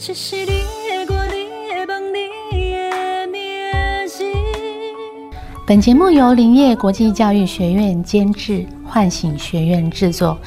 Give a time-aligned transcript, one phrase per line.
[0.00, 2.12] 这是你的歌，你的梦，
[2.52, 3.42] 你的名
[4.06, 4.24] 字。
[5.66, 10.38] 本节目由林业国际教育学院监制，唤醒学院制作。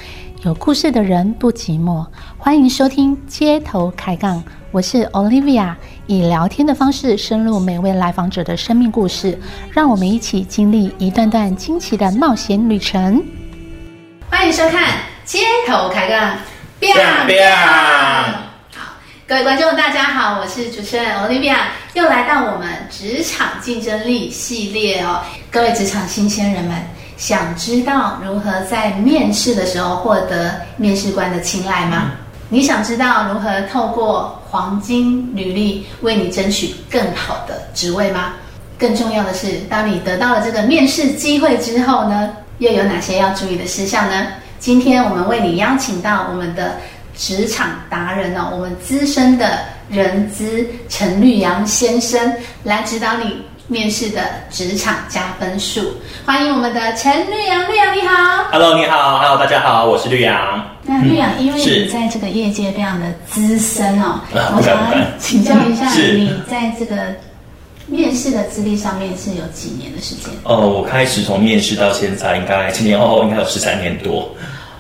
[0.43, 2.05] 有故事的人不寂寞，
[2.37, 4.41] 欢迎收听街头开杠。
[4.71, 5.75] 我是 Olivia，
[6.07, 9.37] 以聊天的方式深入每位来访者的生命故事，
[9.69, 13.21] 让我们一起经历一段段惊奇的冒险旅程。
[14.29, 16.37] 欢迎收看街头开杠。
[16.79, 18.50] biang biang 好，
[19.31, 21.55] 各位观众大家好，我是主持人 Olivia，
[21.93, 25.21] 又来到我们职场竞争力系列哦。
[25.49, 26.75] 各位职场新鲜人们，
[27.15, 32.11] 想知道如何在面试的时候获得面试官的青睐吗？
[32.49, 38.33] 你想知道如何透过黄金履历为你争取更好的职位吗？
[38.77, 44.27] 更重要的是，当你得到了这个面试机会之后呢，又有哪些要注意的事项呢？
[44.59, 46.75] 今天我们为你邀请到我们的
[47.21, 52.19] 职场达人哦，我们资深的人资陈绿阳先生
[52.63, 55.93] 来指导你面试的职场加分数。
[56.25, 58.45] 欢迎我们的陈绿阳，绿阳你好。
[58.51, 60.67] Hello，你好，Hello，大家好，我是绿阳。
[60.81, 64.75] 那绿阳，因为你在这个业界非常的资深哦， 啊我想
[65.19, 67.15] 请教一下你在这个
[67.85, 70.33] 面试的资历上面是有几年的时间？
[70.41, 74.27] 哦，我开始从面试到现在，应该前前后后应该有十三年多。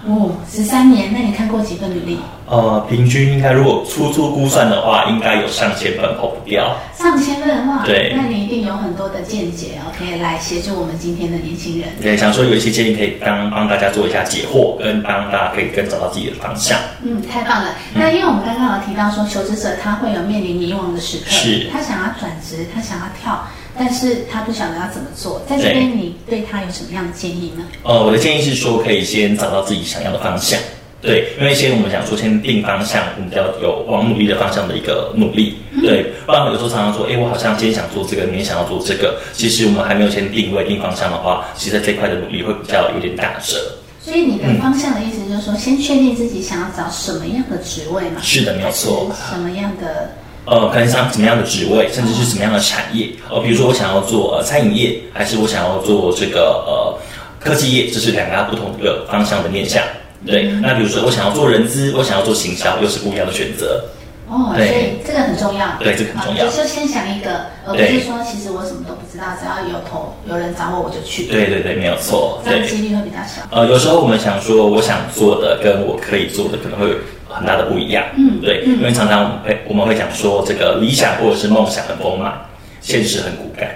[0.05, 1.11] 哦，十三年。
[1.13, 2.17] 那你看过几份履历？
[2.47, 6.75] 呃，平均应该如果粗粗估算的话，应该有上千份跑不掉。
[6.93, 11.87] 上千份哇，对那你一定有很多的见解哦，可以来协助我们今天的年轻人。
[12.01, 16.77] 对，想说有一些建议可以帮帮大家做一下解惑，跟帮大家可以更找到自己的方向。
[17.03, 17.69] 嗯，太棒了。
[17.93, 25.41] 那因为我们刚刚有提到说，求职者他会有面临迷惘的时刻，是他想要转职，他想要跳，但是他不晓得要怎么做。
[25.47, 27.63] 在这边，你对他有什么样的建议呢？
[27.83, 30.59] 呃，我的建议是说，可以先找到自己想要的方向。
[31.01, 35.57] 对，因为先我们讲说，先定方向，我们比较有往努力的方向的一个努力。
[35.81, 43.57] 对，不然有时候常常说，哎，我好像今天想做这个，明天想要做这个，其实我们还没有先定位定方向的话，其实在这块的努力会比较有点打折。
[43.99, 48.21] 所以你的方向的意思就是说，先确定自己想要找什么样的职位嘛？
[48.21, 50.11] 是的没有错什么样的？
[50.45, 53.09] 呃，可能像什么样的职位，甚至是什么样的产业。
[53.29, 56.97] 呃，比如说我想要做呃餐饮业，还是我想要做这个呃
[57.39, 59.83] 科技业，这是两个不同的方向的面向。
[60.25, 63.83] 对，那比如说我想要做人资，我想要做行销，又是不一样的选择。
[64.29, 65.67] 哦，所对以这个很重要。
[65.79, 71.25] 对这个很重要啊就先想一个，而不是说其实我什么都不知道，只要有头有人找我我就去。
[71.25, 72.39] 对对对，没有错。
[72.45, 73.41] 对，这样几率会比较小。
[73.51, 76.95] 呃，有时候我们想说，我想做的跟我可以做的可能会有
[77.33, 78.03] 很大的不一样。
[78.15, 82.33] 嗯对，因为常常我们会我们会讲说，这个理想或者是梦想很丰满，
[82.81, 83.69] 现实很骨感。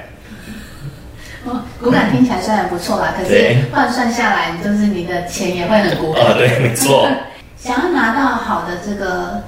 [1.46, 6.24] 哦，骨感听起来虽然不错啦，可是换算下来，就是你的钱也会很骨感。
[6.26, 7.08] 哦，对，没错。
[7.58, 9.42] 想要拿到好的这个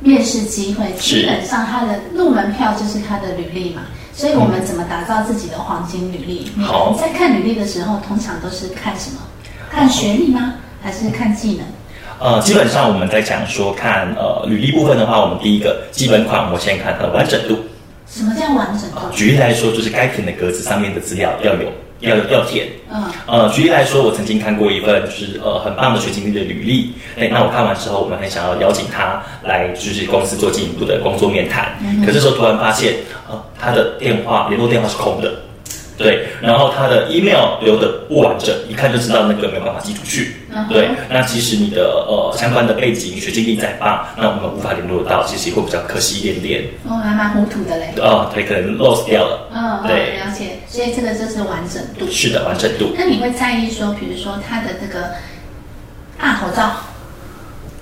[0.00, 3.82] 面试机会，基本上他的入门票就是他的履历嘛。
[4.12, 6.50] 所以我们怎么打造自己的黄金履历？
[6.54, 9.20] 你好在看履历的时候，通常都是看什么？
[9.70, 10.54] 看学历吗？
[10.82, 11.64] 还是看技能？
[12.20, 17.58] 呃，基本上我们在讲说看呃履历部分的话，我们第一个基本款，我们先看它的完整度。
[18.06, 19.10] 什么叫完整度？
[19.10, 22.66] 举例来说，就是该填的格子上面的资料要有要要填。
[22.92, 31.72] 嗯，呃，举例来说，我曾经看过一份就是呃很棒的学经历的履历，哎，那我看完之后，我们很想要邀请他来就是公司做进一步的工作面谈，
[32.04, 32.96] 可这时候突然发现，
[33.30, 35.32] 呃，他的电话联络电话是空的，
[36.02, 47.92] 对，然后他的 email 留的不完整，一看就知道那个没有办法寄出去，嗯对，那其实你的呃相关的背景、学经历再棒，那我们无法联络到，其实会比较可惜一点点，哦，还蛮糊涂的嘞。
[47.98, 50.58] 哦，对，可能 lost 掉了，嗯，对嗯了解。
[50.68, 52.10] 所以这个就是完整度。
[52.10, 55.10] 是的，完整度那你会在意说，比如说他的这个
[56.18, 56.72] 大头照，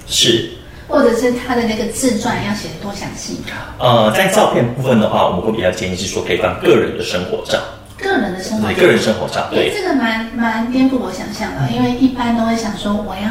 [0.07, 0.51] 是。
[0.91, 3.37] 或者是他的那个自传要写的多详细？
[3.79, 7.59] 呃，在照片部分的话，我们会比较建议是说可以放个人的生活照，
[7.99, 13.29] 个人的生活对，，个人生活照，对，这个蛮蛮颠覆我想象的，因为一般都会想说我要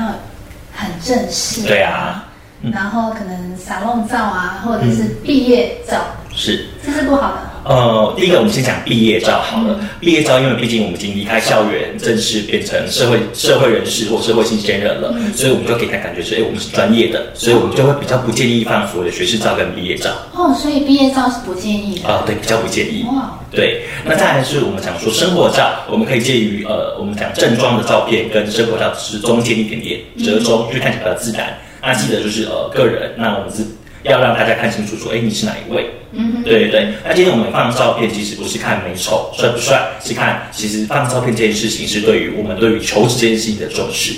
[0.73, 2.25] 很正式，对啊，
[2.61, 6.01] 嗯然后可能撒弄照啊，或者是毕业照，
[6.35, 6.65] 是。
[6.85, 7.46] 这是不好的。
[7.67, 9.79] 呃，第一个我们先讲毕业照好了。
[9.99, 20.09] 毕业照，因为毕竟我们已经离开校园，正式变成社会社会人士或社会新鲜人了，所以我们就给他感觉是，哎，我们是专业的，所以我们就会比较不建议放所谓的学士照跟毕业照。
[20.33, 22.07] 哦，所以毕业照是不建议的。
[22.07, 23.03] 啊、对，比较不建议。
[23.07, 31.57] 哇，对，那再来是我们讲说生活照，我们可以介于呃，我们讲正装的照片跟生活照是中间一点点折中，就看起来比较自然。
[31.81, 33.63] 那记得就是呃个人，那我们是
[34.03, 35.89] 要让大家看清楚说，哎，你是哪一位？
[36.11, 36.93] 嗯哼，对对对。
[37.05, 44.13] 那今天我们放照片，其实不是看美丑帅不帅，是看其实放照片这件事情是对于我们对于求职这件事情的重视。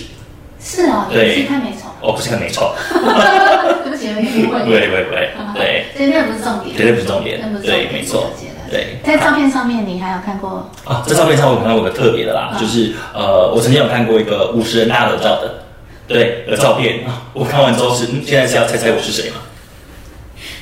[0.62, 1.88] 是哦，对也是看美丑。
[2.02, 2.74] 哦，不是看美丑，
[3.84, 4.64] 对不起，有点误会。
[5.56, 6.14] 对对对
[6.78, 8.32] 绝对不是重点那不，是重对，点没错
[8.72, 8.98] 对。
[9.04, 10.70] 在照片上面，你还有看过？
[10.86, 15.64] 啊，在照片上我看到有个特别的啦，嗯就是呃，我曾经有看过一个五十人大合照的，
[16.08, 19.38] 对的照片啊，我看完之后是，嗯，现在是要猜猜我是谁吗？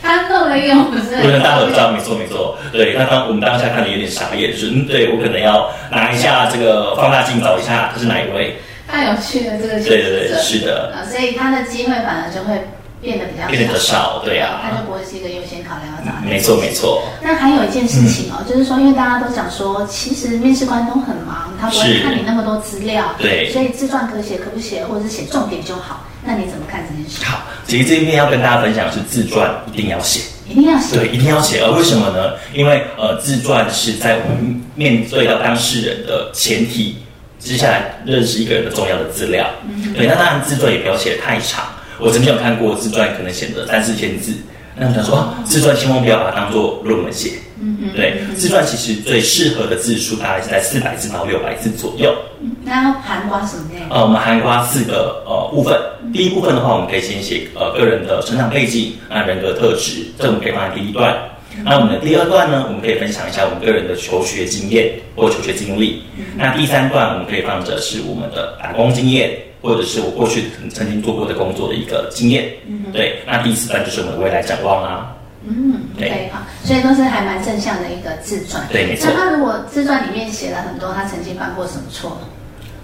[0.07, 8.55] 他弄了一个五十五十人大合照，没错没错，对，那当我们当下看的有点傻眼，就是嗯，对我可能要拿一下这个放大镜找一下他是哪一位，
[8.87, 12.55] 太有趣了，这个对对对，是的，啊，所以他的机会反而就会
[13.01, 26.05] 变得比较变得比较少，对啊，他就不会是一个优先考量的没错没错，那还有一件事情哦，就是说，因为大家都讲说，其实面试官都很忙，他不会看你那么多资料，对所以自传可写可不写，或者是写重点就好。
[26.25, 27.23] 那你怎么看这件事？
[27.23, 30.21] 好，其实这边要跟大家分享的是自传一定要写。
[30.49, 31.61] 一定要写，对，一定要写。
[31.61, 32.31] 而为什么呢？
[32.53, 36.95] 因为呃，自传是在我们面对到当事人的前提
[37.37, 39.45] 之下认识一个人的重要的资料。
[39.93, 41.65] 对，那当然自传也不要写得太长。
[41.99, 44.33] 我曾经有看过自传，可能写了三四千字。
[44.75, 47.31] 那我想说，啊自传千万不要把它当做论文写。
[47.59, 52.15] 嗯嗯，对，自传其实最适合的字数大概是在四百字到六百字左右。
[52.63, 53.89] 那要含括什么内容？
[53.89, 55.75] 呃，我们涵盖四个呃部分。
[56.13, 61.17] 第一部分的话，我们可以先写呃个人的成长背景、那人格特质，这我们可以放在第一段。
[61.65, 66.03] 那我们的第二段呢，我们可以分享一下我们个人的求学经验或求学经历。
[66.35, 69.31] 那第三段我们可以放着是我们的打工经验，
[69.61, 72.51] 或者是我过去曾经做过的工作的一个经验。
[72.93, 75.13] 对，那第四段就是我们的未来展望啊。
[75.49, 78.67] 嗯，对对，好，所以都是还蛮正向的一个自传。
[78.71, 82.17] 对没错那他如果自传里面写了很多他曾经犯过什么错？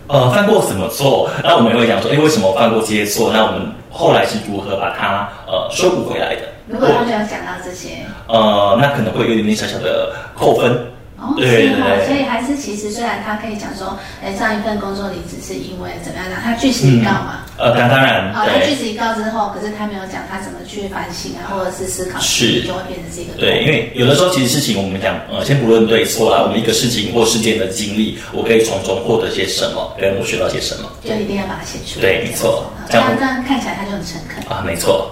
[0.07, 1.29] 呃，犯过什么错？
[1.43, 3.31] 那我们也会讲说，哎，为什么我犯过这些错？
[3.33, 6.41] 那我们后来是如何把它呃修补回来的？
[6.67, 10.77] 如果他没有讲到这些，呃，那可能会有一点点小小的扣分。
[11.23, 11.71] 哦，对
[12.05, 17.39] 所以还是其实虽然他可以讲说，哎，上一份工作离职是因为怎么样的，他据实以告嘛。
[17.57, 32.01] 呃，当当然，好，他据对实以告之后，可是他没有讲他怎么去反省啊，或者是思考，是就会变成是一个对，因为有的时候其实事情我们讲，呃，先不论对错啦，我们一个事情或事件的经历，我可以从中获得些什么，跟我学到些什么就一定要把它写出来。
[32.01, 34.43] 对没错这样这样看起来他就很诚恳。
[34.51, 35.11] 啊，没错，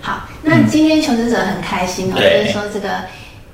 [0.00, 3.00] 好，那今天求职者很开心哦，就是说这个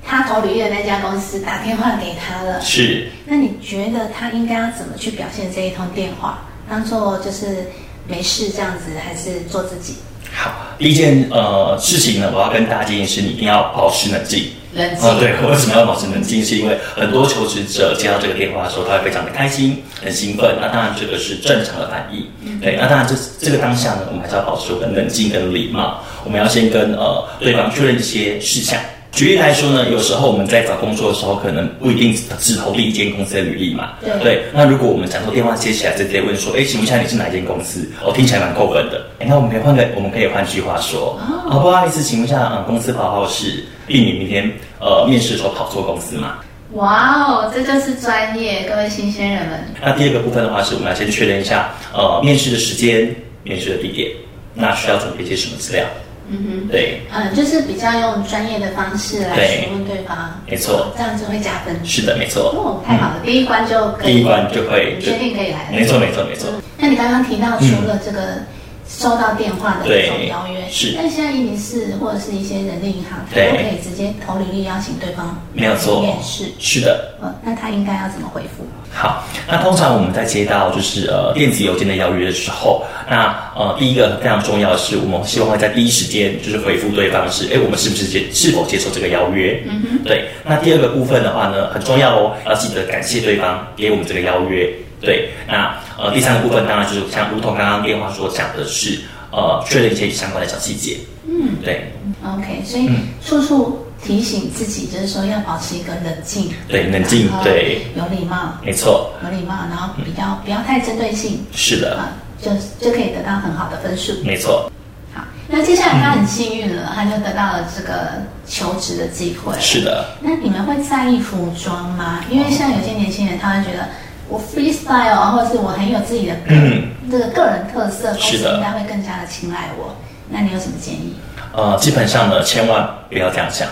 [0.07, 2.61] 他投履历的那家公司打电话给他了。
[2.61, 3.09] 是。
[3.25, 6.39] 那你觉得他应该要怎么去表现这一通电话？
[6.69, 7.65] 当做就是
[8.07, 9.95] 没事这样子，还是做自己？
[10.33, 14.49] 好，第一件呃事情呢，我要跟大家建议是，你一定要保持冷静。
[14.73, 15.07] 冷静。
[15.07, 16.43] 啊，对，我为什么要保持冷静？
[16.43, 20.55] 是因为很多求职者接到这个电话的时候，他会非常的开心、很兴奋。
[20.59, 22.27] 那当然，这个是正常的反应。
[22.59, 26.03] 对，那当然这这个当下呢，我们还是要保持我们冷静跟礼貌。
[26.23, 28.79] 我们要先跟呃对方确认一些事项。
[29.15, 33.93] 举例来说呢，有时候我们在找工作的时候，可能不一定只投第一间公司的履历嘛。
[34.21, 37.89] 对那如果我们讲说电话接起来，直接问说，哎，请问一下你是哪一间公司？
[38.03, 39.05] 哦，听起来蛮扣分的。
[39.19, 41.17] 诶那我们可以换个，我们可以换句话说，
[41.49, 44.51] 哦，不好意思，请问一下，嗯，公司跑号是，避免明天
[44.81, 46.39] 呃面试的时候跑错公司嘛？
[46.73, 49.63] 哇哦，这就是专业，各位新鲜人们。
[49.81, 54.11] 那第二个部分的话，是我们要先确认一下，呃，面试的时间、面试的地点，
[54.53, 55.85] 那需要准备一些什么资料？
[56.29, 60.15] 嗯哼对，哼，嗯，就是比较用专业的方式来询问对方，
[60.49, 61.75] 没错这样就会加分。
[61.85, 62.43] 是的，没错。
[62.55, 65.71] 哦，太好了，第一关就可以，第一关就会你确定可以来了？
[65.71, 66.49] 没错，没错，没错。
[66.77, 68.39] 那你刚刚提到，除了这个
[68.87, 76.45] 收到电话的这种邀约，是但现在移民是或者是一些人力银行，他都可以直接投履历邀请对方没有错面试。
[76.59, 77.15] 是的。
[77.21, 78.65] 呃，那他应该要怎么回复？
[78.93, 89.61] 好，那通常我们在接到就是呃电子邮件的邀约的时候，那呃第一个非常重要的是，我们希望会在第一时间就是回复对方是，哎，我们是不是接是否接受这个邀约？
[89.67, 90.29] 嗯哼，对。
[90.45, 94.71] 那第二个部分的话呢，很重要哦，要记得感谢对方给我们这个邀约。
[95.01, 98.99] 对，那呃第三个部分当然就是像如同刚刚电话所讲的是，
[99.31, 100.97] 呃确认一些相关的小细节。
[101.27, 101.91] 嗯，对
[102.23, 102.89] OK，所以
[103.25, 114.13] 处处提醒自己，就是说要保持一个冷静，对，冷静对，有礼貌，没错，有礼貌，然后比较不要太针对性是的，啊，就就可以得到很好的分数。
[114.23, 114.71] 没错，
[115.13, 119.55] 好，那接下来他很幸运了，他就得到了这个求职的机会。
[119.59, 120.05] 是的。
[120.21, 122.23] 那你们会在意服装吗？
[122.29, 123.89] 因为像有些年轻人，他会觉得
[124.27, 129.95] 我 freestyle 啊，或者是我很有自己的个、嗯这个个人特色，公司应该会更加的青睐我。
[130.27, 131.13] 那你有什么建议？
[131.53, 133.67] 呃，基本上呢，千万不要这样想。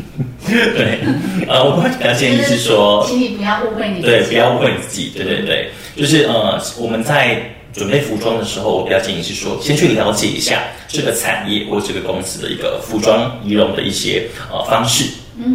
[0.48, 1.00] 对，
[1.46, 4.06] 呃，我会比较建议是说，请你不要误会你自己。
[4.06, 5.12] 对，不要误会你自己。
[5.14, 7.38] 对对对，就是呃，我们在
[7.72, 15.04] 准备服装的时候，我比较建议是说，先去了解一下这个产业或这个公司的一个服装仪容的一些呃方式。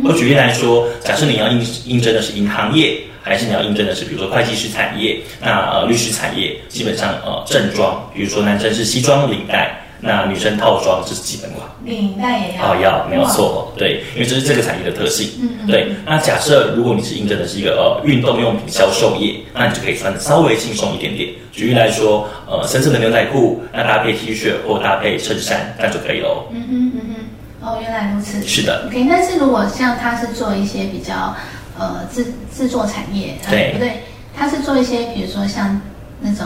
[0.04, 9.82] 我举例来说，假设你要应应征的是银行业，还是你要应征的是比如说会计师产业，那呃律师产业，基本上呃正装，比如说男生是西装领带。
[10.02, 11.68] 那女生套装这是基本款。
[11.84, 15.32] 领带也要哦，要没有错，对，因为这是这个产业的特性。
[15.42, 15.88] 嗯嗯对。
[16.06, 21.30] 那假设如果你是应征的是一个呃运动用品销售业，那你就可以穿的稍微轻松一点点。
[21.52, 26.46] 举例来说，呃，深色的牛仔裤，那搭配 T 恤或搭配衬衫，这样就可以喽。
[26.52, 28.44] 嗯哼嗯哼，哦，原来如此。
[28.44, 31.36] 是的，OK，但是如果像他是做一些比较
[31.78, 33.94] 呃制制作产业，呃对不对？
[34.36, 35.80] 他是做一些比如说像
[36.20, 36.46] 那种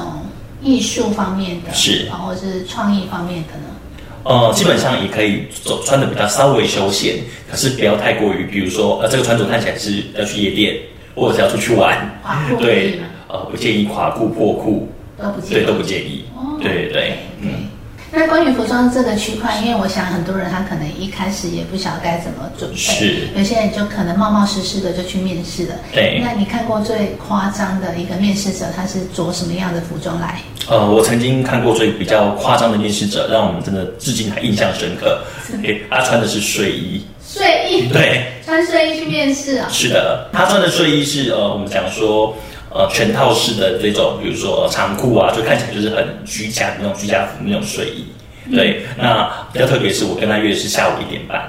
[0.62, 3.66] 艺术方面的，是啊，或者是创意方面的呢？
[4.24, 7.16] 呃，基本上也可以走穿的比较稍微休闲，
[7.50, 10.76] 可是不要太过于，比如说呃，这个穿着看起来是要去夜店，
[11.16, 11.98] 或者是要出去玩，
[12.60, 16.26] 对？，呃，不建议垮裤破裤，都不建议对，都不建议。
[16.36, 17.69] 哦对对对，嗯。
[18.12, 25.76] 那关于服装这个区块，因为我想很多人他可能一开始也不晓得该怎么准备，是有些人就可能冒冒失失的就去面试了。
[25.94, 30.42] 对那你看过最夸张的一个面试者，他是着什么样的服装来？
[30.68, 35.22] 呃，我曾经看过最比较夸张的面试者，让我们真的至今还印象深刻。
[35.64, 39.68] 诶，他穿的是睡衣，睡衣，对，穿睡衣去面试啊？
[39.72, 42.36] 是的，他穿的睡衣是呃，我们讲说
[42.72, 48.06] 呃全套式的这种，比如说呃长裤啊，就看起来就是很居家的那种居家服那种睡衣。
[48.56, 51.42] 对，那比较特别是我跟他约的是下午一点半，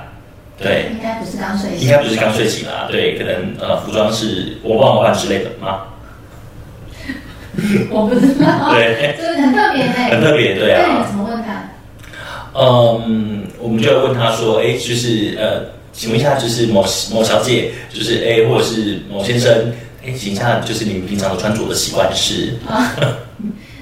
[0.59, 5.81] 对，应该不是刚睡醒，应该不是刚睡醒啊，对，可能呃服装是我忘了换之类的吗？
[7.91, 8.71] 我不知道。
[8.75, 9.93] 对，这个很特别呢。
[10.11, 11.07] 很特别，对啊那你。
[11.07, 11.69] 怎么问他？
[12.55, 19.50] 嗯，我们就要问他说，哎，就是呃，请问一下，就是某某小姐，就是哎，或者是某先生，
[20.04, 22.57] 哎，请问一下，就是你们平常的穿着的习惯是？
[22.69, 22.92] 啊，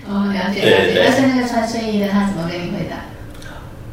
[0.08, 0.94] 哦，了解对了解。
[0.98, 2.96] 对但是那个穿睡衣的，他怎么跟你回答？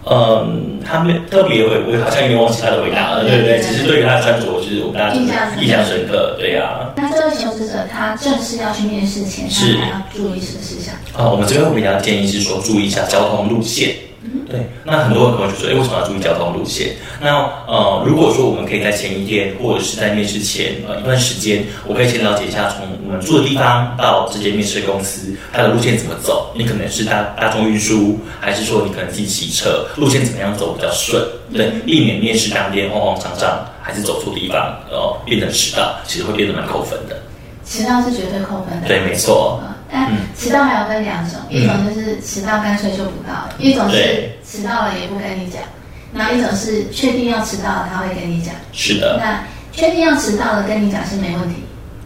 [0.08, 3.60] 嗯，他没特别回，我好像有点忘记他的回答了，对不对？
[3.60, 10.94] 只是对于他的穿着，就是我们大家印象深刻印象深刻，对呀、那这位求职者他正式要去面试前，他是还要注意什么事项？
[11.18, 13.96] 啊，我们这边会比较建议是说注意一下交通路线。
[14.50, 16.96] 对，那很多人可能就说，哎，为什么要注意交通路线？
[17.20, 17.36] 那
[17.68, 26.52] 呃，如果说我们可以在前一天或者是在面试前呃一段时间，我可以先了解一下从我们住的地方到这间面试公司，它的路线怎么走？
[26.56, 29.86] 你可能是大大众运输，还是说你可能自己骑车？
[29.98, 31.24] 路线怎么样走比较顺？
[31.54, 34.58] 对，避免面试当天慌慌张张，还是走错地方，
[34.92, 37.16] 然后变成迟到，其实会变得蛮扣分的。
[37.66, 38.88] 迟到是绝对扣分的。
[38.88, 39.60] 对，没错。
[39.64, 45.62] 嗯但迟到还有分两种，一种就是迟到干脆就不到，一种是对迟到了也不跟你讲，
[46.14, 48.54] 然后一种是确定要迟到了他会跟你讲。
[48.74, 49.18] 是的。
[49.24, 51.64] 那确定要迟到了跟你讲是没问题，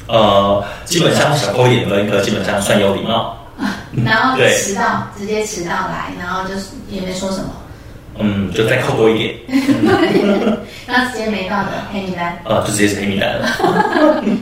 [0.08, 3.36] 呃，基本上小扣一点分，可基本上算有礼貌。
[4.06, 7.50] 然后对迟到直接迟到来，然后就是也没说什么，
[8.20, 9.36] 嗯，就再扣多一点，
[10.88, 12.38] 然后直接没到的黑名单。
[12.46, 13.50] 呃，就直接是黑名单了。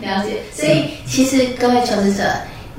[0.01, 2.23] 了解，所以其实各位求职者，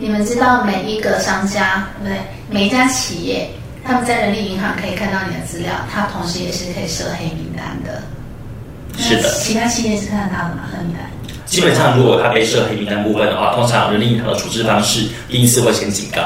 [0.01, 2.19] 你们知道每一个商家，对不对？
[2.49, 3.51] 每一家企业，
[3.85, 8.01] 他们在人力银行可以看到你的资料，它同时也是可以设黑名单的。
[8.97, 10.71] 是的其他企业是看得到的吗？
[10.71, 11.03] 黑名单？
[11.47, 16.21] 基本上，如果他被设黑名单部分的话，通常人力银行的处置方式，第一次会先警告，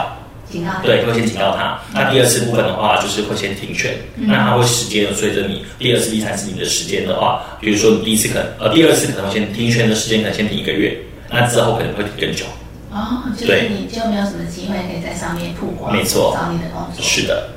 [0.51, 0.73] 警告。
[0.83, 1.79] 对，会先警告他。
[1.95, 3.97] 那第二次部分的话，就是会先停权。
[4.17, 10.95] 那他会时间随着你第二次、第三次你的时间的话，比如说你第一次可能呃第二次可能先停权的时间可能先停一个月，
[11.31, 12.45] 那之后可能会停更久。
[12.93, 17.03] 哦，就是你就没有什么机会可以在上面曝光，没错找你的工作。
[17.03, 17.49] 是的，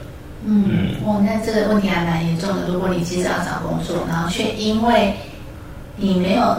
[0.45, 2.67] 嗯，哦，那这个问题还蛮严重的。
[2.67, 5.13] 如果你其实要找工作，然后却因为
[5.97, 6.55] 你没有，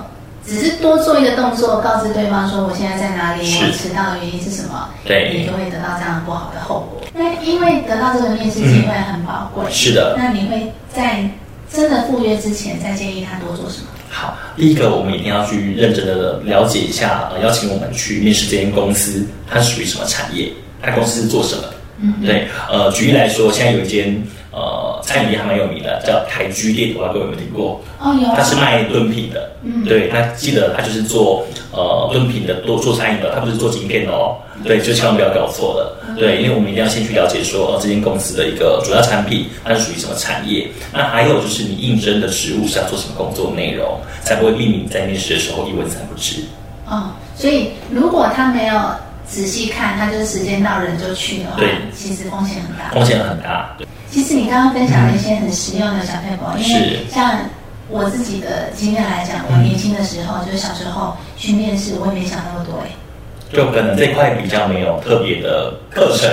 [0.46, 7.00] 只是多做一个动作，告知对方说我现在在哪里，我迟到的原因是什么，对你就会得到这样不好的后果。
[7.14, 10.14] 那因为得到这个面试机会很宝贵，是的。
[10.18, 11.26] 那你会在
[11.72, 13.88] 真的赴约之前再建议他多做什么？
[14.18, 21.62] 好，第一个我们一定要去认真的了解一下，呃，邀请我们去面试这间公司，它是属于什么产业，它公司是做什么。
[22.00, 27.78] 嗯，对，呃，举例来说，现在有一间呃餐饮店还蛮有名的，叫台居店，我不知道各位有没有听过？
[28.00, 28.26] 哦，有。
[28.26, 29.84] 啊，它是卖炖品的，嗯。
[29.84, 46.42] 对，他记得他就是做呃炖品的，做做餐饮的，他不是做晶片的哦，对，就千万不要搞错了，对，因为我们一定要先去了解说，呃，这间公司的一个主要产品，它是属于什么产业，那还有就是你应征的职务是要做什么工作内容，才不会避免你在面试的时候一问三不知。
[46.88, 48.74] 哦，所以如果他没有
[49.28, 52.90] 仔细看，它就是时间到人就去的话对，其实风险很大。
[52.92, 53.86] 风险很大，对。
[54.10, 57.38] 其实你刚刚分享了一些很实用的小配博，因为像
[57.88, 62.90] 我自己的经验来讲，我年轻的时候就是小时候去面试，我也没想那么多哎。
[63.52, 66.28] 就可能这块比较没有特别的课程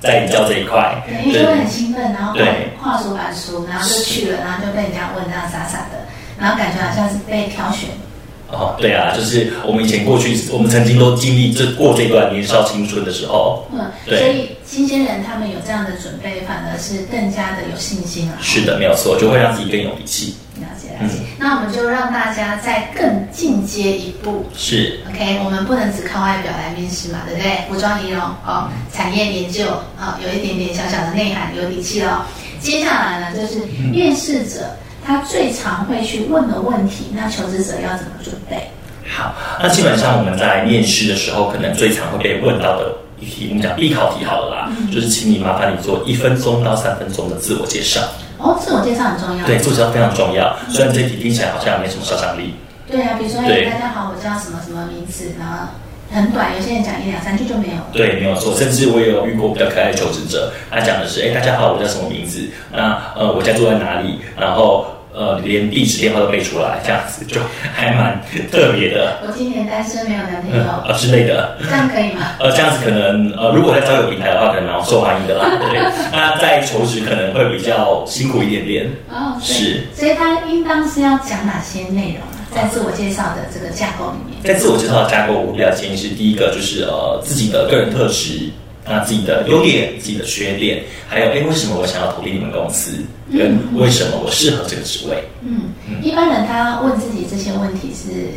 [0.00, 2.70] 在教这一块，对，因为就会很兴奋，然后对。
[2.80, 6.04] 跨出版书，然后就去了，然后就被人家问这样傻傻的，
[6.38, 7.88] 然后感觉好像是被挑选
[8.50, 13.66] 哦，对啊，就是我们以前过去，我们曾经都经历这过这段年少青春的时候。
[13.72, 18.38] 嗯，对所以新鲜人他们有这样的准备，反而是更加的有信心了。
[18.40, 20.34] 是的，没有错，就会让自己更有底气。
[20.60, 21.18] 了解了解。
[21.36, 24.44] 那我们就让大家再更进阶一步。
[24.56, 27.68] 是，OK，我们不能只靠外表来面试嘛，对不对？
[27.68, 29.66] 服装仪容哦，产业研究
[29.98, 32.22] 哦，有一点点小小的内涵，有底气了哦。
[32.60, 34.70] 接下来呢，就是面试者
[35.06, 38.70] 他最常会去问的问题，那求职者要怎么准备？
[39.06, 48.00] 好，那基本上我们在面试的时候，可能最常会被问到的一题，我们讲必考题好了啦，就是请你麻烦你做一分钟到三分钟的自我介绍。
[48.38, 49.46] 哦，自我介绍很重要。
[49.46, 50.56] 对，自我介绍非常重要。
[50.70, 52.54] 虽然这题听起来好像没什么杀伤力，
[52.90, 55.68] 对啊，比如说，哎，大家好，我叫什么什么名字，然后
[56.14, 57.88] 很短，有些人讲一两三句就没有了。
[57.92, 58.54] 对，没有错。
[58.54, 62.48] 甚至我也有遇过比较可爱的求职者，他讲的是：哎，大家好，我叫什么名字？
[62.72, 64.20] 那呃，我家住在哪里？
[64.38, 67.40] 然后呃，连地址、电话都背出来，这样子就
[67.72, 71.56] 还蛮特别的，我今年单身，没有男朋嗯友，啊之类的。
[71.60, 72.32] 这样可以吗？
[72.38, 75.50] 呃，这样子可能呃，如果在交友平台的话，可能蛮受欢迎的啦。
[75.70, 75.80] 对，
[76.12, 78.90] 那在求职可能会比较辛苦一点点。
[79.10, 79.82] 哦，是。
[79.94, 82.43] 所以他应当是要讲哪些内容啊？
[82.54, 84.42] 在自我介绍的这个架构里面。
[84.44, 88.48] 在自我介绍的架构，我比较建议是第一个就是呃自己的个人特质，
[88.86, 92.92] 那自己的优点、自己的缺点，还有哎为什么我想要投递你们公司，
[93.32, 95.22] 跟为什么我适合这个职位。
[95.42, 98.30] 嗯，一般人他问自己这些问题是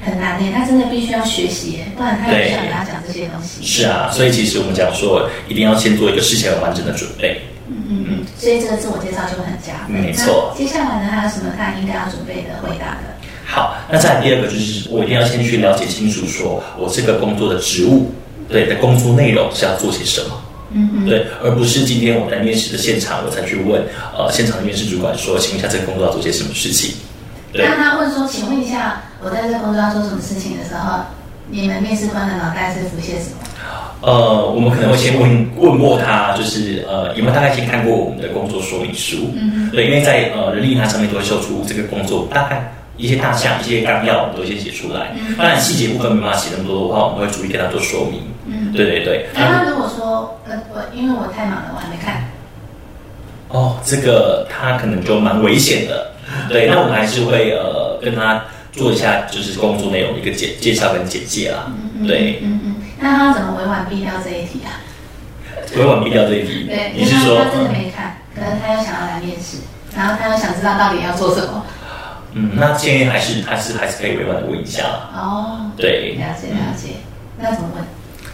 [0.00, 3.62] 很难的，他真的必须要学习，不然他也不想跟他讲这些东西。
[3.62, 7.38] 是啊，所以其实我们讲说，一定要先做一个事前完整的准备。
[7.68, 10.00] 嗯嗯嗯，所以这个自我介绍就会很加分。
[10.00, 13.12] 没错接下来呢，还有什么他应该要准备的回答的？
[13.50, 18.12] 好，那再来第二个就是，我一定要先去了解清楚，说我这个工作的职务，
[18.46, 20.42] 对的工作内容是要做些什么。
[20.70, 23.82] 嗯嗯，对，而不是今天我在面试的现场，我才去问
[24.14, 26.94] 呃现场的面试主管说，请问一下这个工作要做些什么事情？
[27.50, 31.00] 对，当他问说：“请问一下，我在这个工作要做什么事情的时候，
[31.48, 33.48] 你们面试官的脑袋是浮现什么？
[34.02, 39.30] 呃，我们可能会先问问过他，就是呃有没有大概先看过我们的工作说明书？
[39.34, 42.70] 嗯对，因为在呃人力它上面都会秀出这个工作大概。
[42.98, 45.14] 一些大项、一些纲要，我们都先写出来。
[45.38, 48.20] 当然，细节部分没办法写那么多的话，我们会逐一跟他做说明。
[48.44, 49.26] 嗯，对对对。
[49.34, 52.24] 那他如果说呃我因为我太忙了，我还没看，
[53.48, 56.12] 哦，这个他可能就蛮危险的。
[56.48, 61.70] 对，那我们还是会呃跟他做一下就是工作内容的一个介介绍跟简介啦。
[62.06, 64.76] 对，嗯嗯，那他怎么委婉避掉这一题啊？
[65.76, 69.58] 委婉避掉这一题对，，你是说他他真的没看，可能他又想要来面试，
[69.94, 71.64] 然后他又想知道到底要做什么。
[72.32, 75.10] 嗯，那建议还是还是还是可以委婉的问一下啦。
[75.14, 76.88] 哦，对，了解了解，
[77.38, 77.84] 那怎么问？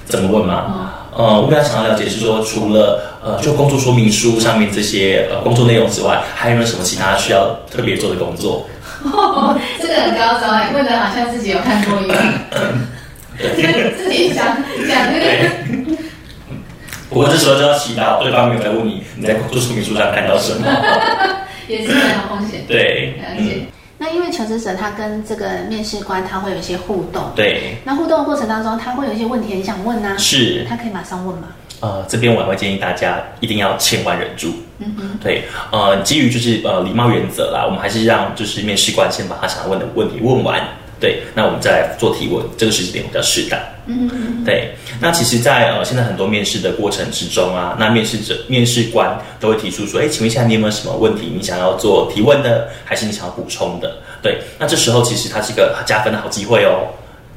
[0.07, 0.93] 怎么问吗？
[1.17, 8.67] 呃，我比较想要了解是说，除了呃就工作说明书上面这些呃工作内容之外，还有没有什么其他需要特别做的工作？
[9.81, 12.19] 这个很高招哎，问的好像自己有看过一样，
[13.97, 14.45] 自己想
[14.89, 15.95] 讲那个。
[17.09, 20.67] 不过这时候就要祈祷对方没有在问你你在工作说明书上看到什么。
[21.69, 22.65] 也是很有风险。
[22.67, 23.63] 对，了解。
[24.05, 31.49] 那因为求职者他跟这个面试官他会有一些互动，对，那互动的过程当中，他会有一些问题很想问啊、是他可以马上问吗？
[31.81, 34.53] 呃，这边我还会建议大家一定要千万忍住。
[34.79, 40.62] 嗯嗯，对，呃，基于就是呃礼貌原则啦，我们还是让就是面试官先把他想要问的问题问完。
[41.01, 43.59] 对，那我们再来做提问，这个时间点比较适当。
[43.87, 53.97] 嗯哼，对，那其实在，呃现在很多面试的过程之中啊，那面试者、面试官都会提出说，哎，请问一下你有没有什么问题你想要做提问的，还是你想要补充的？
[54.23, 56.89] 对，那这时候其实它是一个加分的好机会哦。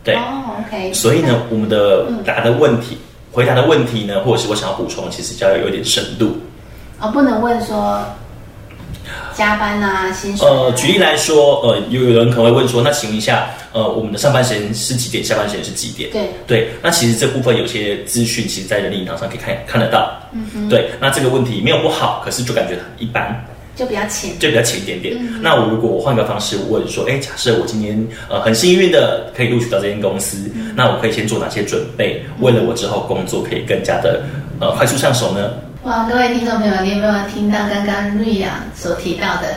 [0.05, 0.93] 对，哦，OK。
[0.93, 2.97] 所以呢，我们的答的问题、
[3.33, 6.37] 回答的问题呢，或者是我想要补充，其实就要有一点深度。
[7.01, 8.01] 哦，不能问说
[9.35, 10.51] 加班啊、薪水、啊。
[10.51, 16.09] 呃，举例来说，呃，有有人可能会问说，那请问一下，呃，我们的上班时间是几点，下班时间是几点？
[16.11, 20.11] 对，对，那其实这部分有些资讯，其实在人力银行上可以看看得到。
[20.33, 24.37] 嗯哼，对，那这个问题没有不好，可是就感觉很一般，就比较浅。
[24.39, 25.15] 就比较浅一点点。
[25.19, 34.23] 嗯那我如果我换个方式问说，哎，假设我今天呃很幸运的可以录取到这间公司，嗯那我可以先做哪些准备，为了我之后工作可以更加的
[34.59, 35.51] 呃快速上手呢？
[35.87, 39.47] 哇，各位听众朋友，你有没有听到刚刚瑞阳所提到的？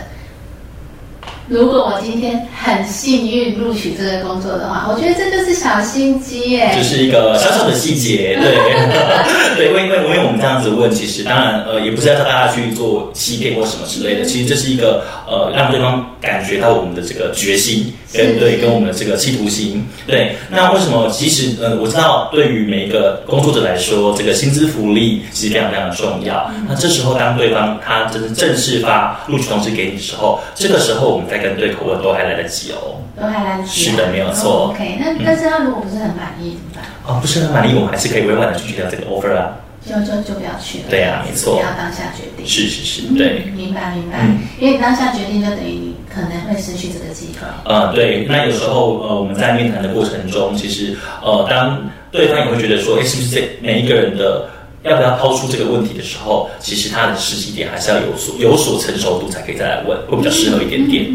[1.48, 6.72] 如果我今天很幸运录取这个工作的话，我觉得这就是小心机耶。
[6.76, 8.54] 就是一个小小的细节，对，
[9.58, 20.36] 对，因为因为因为我们这样子问，其实当然呃也不是要叫大家去做欺骗或什么之类的，其实这是一个呃让对方感觉到我们的这个决心跟对跟我们的这个企图心，对。
[20.50, 26.50] 那为什么其实呃我知道对于每一个工作者来说，这个薪资福利其实非常非常的重要。
[26.68, 32.96] 那这时候当对方他真的正式发录取通知给你的时候，这个时候我们再跟对口吻都还来得及哦。
[33.20, 33.92] 都还来得及啊。
[33.92, 37.16] 是的没有错哦 OK，那但是他如果不是很满意怎么办？
[37.16, 39.50] 哦，不是很满意，我们还是可以委婉的拒绝掉这个 offer 啊。
[39.86, 40.84] 就就就不要去了。
[40.90, 42.46] 对啊没错不要当下决定。
[42.46, 43.44] 是是是，嗯对。
[43.56, 44.38] 明白明白嗯。
[44.58, 47.46] 因为你当下决定，就等于你可能会失去这个机会。
[47.64, 54.48] 呃，对，那有时候呃，我们在面谈的过程中，其实呃，当对方也会觉得说，哎，是不是这每一个人的
[54.82, 61.10] 要不要抛出这个问题的时候，其实他的时机点还是要有所有所成熟度才可以再来问，会比较适合一点点。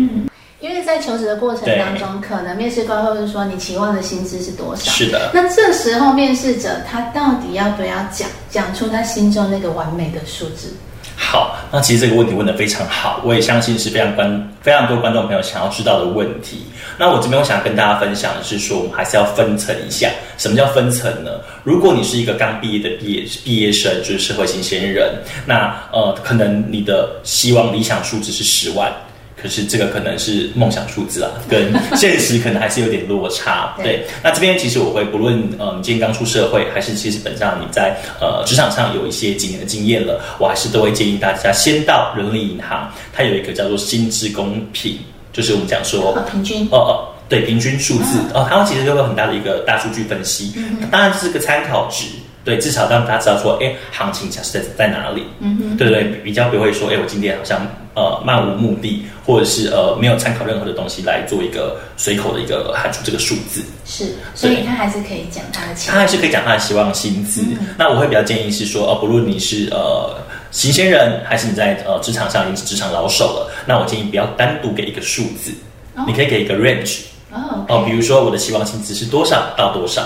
[0.86, 4.92] 在求职的过程当中，可能面试官会问说你期望的薪资是多少？
[4.92, 10.74] 是的，那这时候面试者他到底要不要讲讲出他心中那个完美的数字？
[11.18, 16.66] 好，那其实这个问题问得非常好，我也相信是非常观非常多观众朋友想要知道的问题。
[16.98, 20.10] 那我这边我想跟大家分享的是说，我们还是要分层一下。
[20.38, 21.32] 什么叫分层呢？
[21.64, 25.14] 如果你是一个刚毕业的毕业毕业生，就是社会新鲜人，
[25.46, 28.92] 那呃，可能你的希望理想数字是十万。
[29.46, 33.76] 可是这个可能是梦想数字啊， 跟现实可能还是有点落差。
[33.78, 33.86] 对。
[33.86, 44.98] 对，那这边其实我会不论呃你今天刚出社会，还是其实本上你在呃职场上有一些几年的经验了，我还是都会建议大家先到人力银行，它有一个叫做薪资公平，
[45.32, 46.68] 就是我们讲说呃，平均。
[46.72, 46.92] 哦哦，
[47.30, 48.18] 对，平均数字。
[48.34, 50.52] 哦，它们其实都有很大的一个大数据分析，
[50.90, 52.06] 当然这是个参考值，
[52.46, 65.92] 对，至少让大家知道说，哎，行情假设在在哪里，嗯哼，对对，比较不会说，哎，我今天好像呃漫无目的，或者是呃没有参考任何的东西来做一个随口的一个喊出这个数字，是，所以他还是可以讲他的钱。
[65.92, 66.00] 他。
[66.00, 67.42] 还是可以讲他的希望薪资。
[67.78, 70.16] 那我会比较建议是说，呃，不论你是呃
[70.52, 75.52] 新鲜人，还是你在呃职场上已经是职场老手了，那我建议不要单独给一个数字，
[75.96, 76.04] 哦。
[76.06, 77.06] 你可以给一个 range。
[77.68, 80.02] 哦比如说我的期望薪资是多少到多少，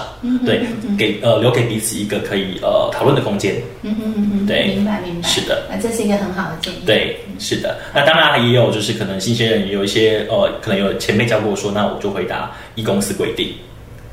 [0.45, 0.61] 对，
[0.97, 3.55] 给呃留给彼此一个可以呃讨论的空间。
[3.81, 7.77] 嗯嗯嗯哼，对明白明白，是的，那这是一个很好的建议。，对，是的。
[7.93, 13.53] 那当然也有就是可能新鲜人也有一些呃，可能有前辈教过我说，那我就回答一公司规定。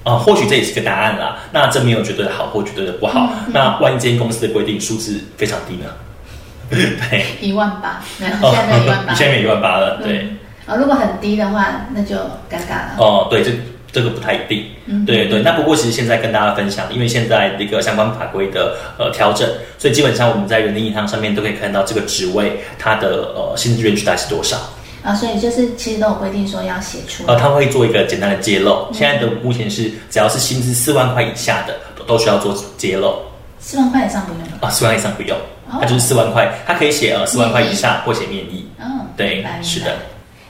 [0.03, 1.37] 啊、或许这也是个答案啦。
[1.51, 3.29] 那这没有绝对的好或绝对的不好。
[3.49, 5.91] 那万一这间公司的规定数字非常低呢？
[6.71, 10.29] 对，一万八，没有，现在没一万八，你 现在一万八了，对。
[10.67, 12.17] 嗯啊，如果很低的话，那就
[12.51, 12.97] 尴尬了。
[12.99, 13.53] 哦，对，这
[13.93, 14.65] 这个不太一定。
[14.87, 19.49] 嗯对对，那不过其实现在跟大家分享，因为现在这个相关法规的呃调整，
[19.79, 24.57] 所以基本上我们在人力银行上面都可以看到这个职位它的呃薪资 range 大概是多少。
[25.03, 27.33] 啊，所以就是其实都有规定说要写出来。
[27.33, 28.89] 呃，他会做一个简单的揭露。
[28.93, 33.15] 现在的目前是只要是薪资四万块以下的，都都需要做揭露
[33.61, 34.59] 四万块以上不用了。
[34.63, 35.37] 啊，四万以上不用
[35.71, 38.69] 哦，它就是四万块，它可以写呃四万块以下或写面议。
[38.81, 39.97] 嗯，对是的。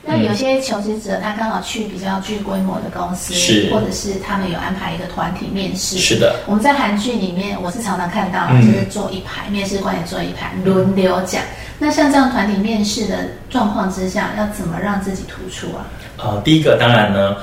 [0.07, 5.99] 那有些求职者他刚好去比较具规模的公司，是或者是他们有安排一个团体面试。
[5.99, 11.42] 是的，我们在韩剧里面，我是常常看到，嗯就是坐一排，面试官也坐一排，轮流讲。
[11.79, 15.85] 那像这样团体面试的状况之下，要怎么让自己突出啊？
[16.19, 17.37] 呃，第一个当然呢，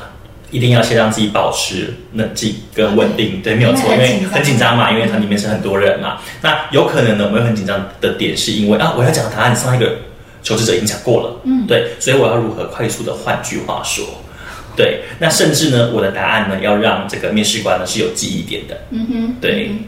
[0.49, 6.17] 一定要先让自己保持冷静跟稳定，对，没有错，因为很紧张嘛，因为团里面是很多人嘛。
[6.41, 9.97] 那有可能呢，我们会很紧张的点是因为啊，我要讲的答案上一个
[10.43, 11.65] 求职者已经讲过了，嗯。
[11.65, 14.05] 对，所以我要如何快速的换句话说。
[14.75, 19.69] 对，那甚至呢，我的答案呢，要让这个面试官呢是有记忆点的，嗯哼，对。
[19.69, 19.79] 嗯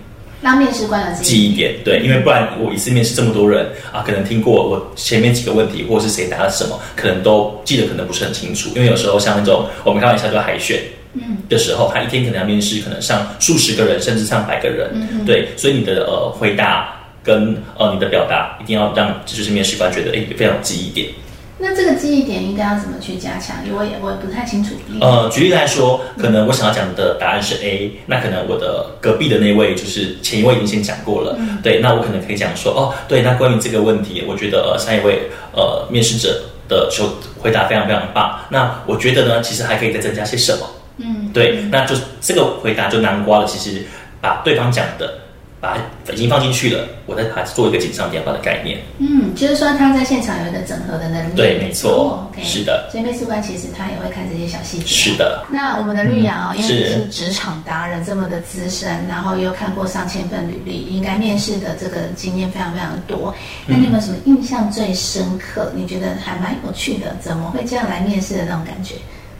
[0.41, 8.69] 让面试官有记忆点，对，因为不然我一次面试这么多人啊，可能听过我前面几个问题，或者是谁答了什么，可能都记得可能不是很清楚。
[8.75, 10.79] 因为有时候像那种我们开玩笑叫海选，
[11.13, 16.94] 嗯，的时候，他一天可能要面试可能上数十个人，甚至上百个人，嗯对，所以你的呃回答
[17.25, 21.09] 跟呃你的表达一定要让就是面试官觉得哎非常有记忆点。
[21.57, 23.55] 那这个记忆点应该要怎么去加强？
[23.65, 24.75] 因为我也我也不太清楚。
[24.99, 37.09] 呃，举例来说，可能我想要讲的答案是 A，那可能我的隔壁的那位就是前一位已经先讲过了，对，那我可能可以讲说，哦，对，那关于这个问题，我觉得呃上一位呃面试者的求
[37.39, 43.81] 回答非常非常棒，那我觉得呢，其实还可以再增加些什么，嗯，对，那就这个回答就南瓜了，其实
[44.19, 45.21] 把对方讲的。
[45.65, 48.80] 把它已经放进去了，我再把它做一个锦上添花的概念。
[48.99, 51.34] 嗯，就是说他在现场有一个整合的能力。
[51.36, 52.88] 对没错是的。
[52.91, 54.86] 所以面试官其实他也会看这些小细节。
[54.86, 63.34] 是的，那我们的绿阳哦，嗯因为你是是职场达人，这么的资深，然后又看过上千份履历，应该面试的这个经验非常非常多。
[63.65, 65.71] 那你有没有什么印象最深刻？
[65.75, 67.15] 你觉得还蛮有趣的？
[67.19, 68.95] 怎么会这样来面试的那种感觉？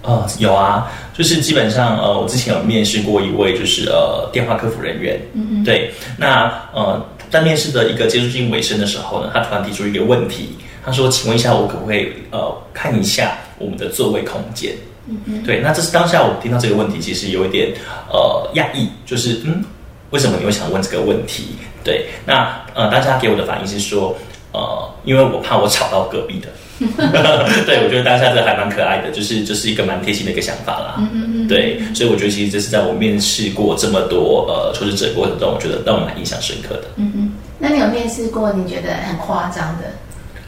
[0.06, 14.74] 呃，有啊，就是基本上呃，我之前有面试过一位就是呃电话客服人员，嗯嗯对，那呃在面试的一个接触性尾声的时候呢，他突然提出一个问题，他说：“请问一下，我可不可以呃看一下我们的座位空间？”
[15.10, 17.74] 嗯嗯，对，那这是当下我听到这个问题，其实有一点
[18.10, 19.64] 呃讶异，就是嗯，
[20.12, 21.56] 为什么你会想问这个问题？
[21.84, 24.16] 对，那呃，大家给我的反应是说，
[24.52, 26.48] 呃，因为我怕我吵到隔壁的，
[27.66, 30.96] 对，我觉得当下这还蛮可爱的，就是就是一个蛮贴心的一个想法啦。
[30.98, 31.48] 嗯嗯嗯。
[31.48, 36.84] 对，所以我觉得其实这是在我面试过这么多呃求职者过程中，我觉得让我蛮印象深刻的。
[36.98, 39.86] 嗯嗯，那你有面试过你觉得很夸张的？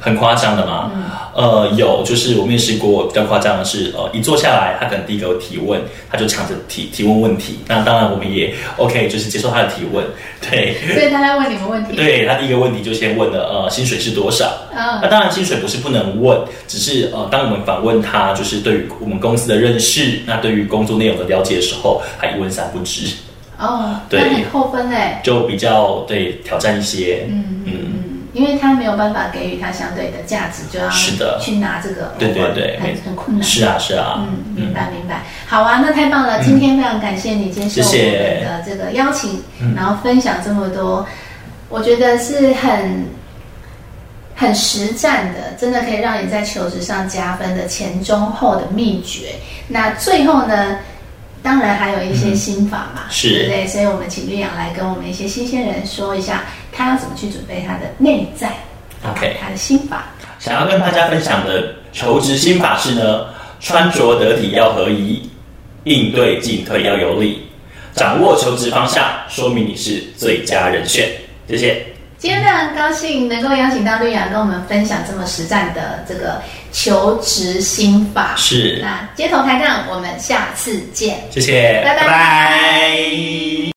[0.08, 0.92] 很夸张的吗？
[1.36, 7.60] 呃，有，就是我面试过比较夸张的是，呃，一坐下来，他可能第一个提问，他就抢着提提问问题。
[7.68, 10.04] 那当然我们也 OK，就是接受他的提问。
[10.50, 11.96] 对，所以他在问你们问题。
[11.96, 14.46] 对他第一个问题就先问了，呃，薪水是多少？
[14.74, 23.06] 啊，那当然薪水不是不能问，只是呃，当我们反问他，就是对于我们公司的认识，那对于工作内容的了解的时候，他一问三不知。
[23.60, 27.28] 哦，对，很扣分嘞，就比较对挑战一些。
[27.30, 27.74] 嗯嗯。
[28.38, 33.44] 因为他没有办法给予他相对的价值，就要是的去拿这个，对对对，很很困难。
[33.44, 35.24] 是啊是啊，嗯，明白明白。
[35.48, 36.44] 好啊，那太棒了！
[36.44, 39.42] 今天非常感谢你接受我们的这个邀请，
[39.76, 41.04] 然后分享这么多，
[41.68, 43.06] 我觉得是很
[44.36, 49.30] 很实战的，真的可以让你在求职上加分的前中后的秘诀。
[49.68, 50.78] 那最后呢？
[51.44, 53.68] 当然还有一些心法嘛，是，对不对？
[53.68, 56.44] 所以我们请绿阳来跟我们一些新鲜人说一下，
[56.78, 58.52] 他要怎么去准备他的内在
[59.10, 60.04] ，OK，他的心法。
[60.38, 63.26] 想要跟大家分享的求职心法是呢，
[63.60, 65.28] 穿着得体要合宜，
[65.86, 67.42] 应对进退要有礼，
[67.96, 71.10] 掌握求职方向，说明你是最佳人选。
[71.50, 71.84] 谢谢。
[72.20, 78.34] 今天非常高兴能够邀请到绿雅跟我们分享这么实战的这个求职心法。
[78.36, 81.18] 是，那街头抬杠，我们下次见。
[81.32, 83.58] 谢谢，拜拜。